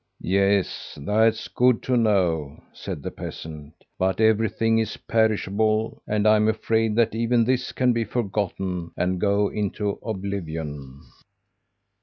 "'Yes, 0.19 0.97
that's 0.99 1.47
good 1.47 1.83
to 1.83 1.95
know,' 1.95 2.63
said 2.73 3.03
the 3.03 3.11
peasant, 3.11 3.75
'but 3.99 4.19
everything 4.19 4.79
is 4.79 4.97
perishable, 4.97 6.01
and 6.07 6.27
I'm 6.27 6.47
afraid 6.47 6.95
that 6.95 7.13
even 7.13 7.43
this 7.45 7.71
can 7.71 7.93
be 7.93 8.03
forgotten, 8.03 8.89
and 8.97 9.21
go 9.21 9.49
into 9.51 9.99
oblivion.' 10.01 11.01